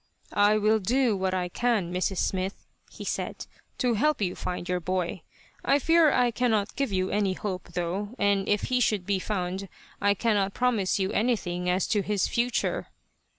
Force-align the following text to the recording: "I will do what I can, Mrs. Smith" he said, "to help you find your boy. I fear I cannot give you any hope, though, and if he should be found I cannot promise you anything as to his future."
"I 0.33 0.57
will 0.57 0.79
do 0.79 1.15
what 1.15 1.35
I 1.35 1.47
can, 1.47 1.93
Mrs. 1.93 2.17
Smith" 2.17 2.65
he 2.89 3.05
said, 3.05 3.45
"to 3.77 3.93
help 3.93 4.19
you 4.19 4.33
find 4.33 4.67
your 4.67 4.79
boy. 4.79 5.21
I 5.63 5.77
fear 5.77 6.11
I 6.11 6.31
cannot 6.31 6.75
give 6.75 6.91
you 6.91 7.11
any 7.11 7.33
hope, 7.33 7.73
though, 7.73 8.15
and 8.17 8.49
if 8.49 8.63
he 8.63 8.79
should 8.79 9.05
be 9.05 9.19
found 9.19 9.69
I 10.01 10.15
cannot 10.15 10.55
promise 10.55 10.97
you 10.97 11.11
anything 11.11 11.69
as 11.69 11.85
to 11.89 12.01
his 12.01 12.27
future." 12.27 12.87